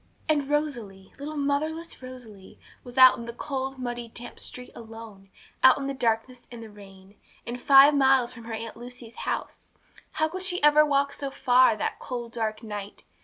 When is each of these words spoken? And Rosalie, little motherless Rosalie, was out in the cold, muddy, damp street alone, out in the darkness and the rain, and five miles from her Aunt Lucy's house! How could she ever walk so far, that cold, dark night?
And 0.27 0.49
Rosalie, 0.49 1.13
little 1.19 1.37
motherless 1.37 2.01
Rosalie, 2.01 2.57
was 2.83 2.97
out 2.97 3.19
in 3.19 3.25
the 3.27 3.33
cold, 3.33 3.77
muddy, 3.77 4.07
damp 4.07 4.39
street 4.39 4.71
alone, 4.73 5.29
out 5.61 5.77
in 5.77 5.85
the 5.85 5.93
darkness 5.93 6.47
and 6.51 6.63
the 6.63 6.71
rain, 6.71 7.17
and 7.45 7.61
five 7.61 7.93
miles 7.93 8.33
from 8.33 8.45
her 8.45 8.53
Aunt 8.53 8.75
Lucy's 8.77 9.13
house! 9.29 9.75
How 10.13 10.27
could 10.27 10.41
she 10.41 10.59
ever 10.63 10.83
walk 10.83 11.13
so 11.13 11.29
far, 11.29 11.75
that 11.75 11.99
cold, 11.99 12.31
dark 12.31 12.63
night? 12.63 13.03